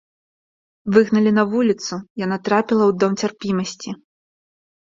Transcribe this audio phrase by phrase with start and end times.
[0.95, 1.93] Выгналі на вуліцу,
[2.25, 3.89] яна трапіла ў дом цярпімасці.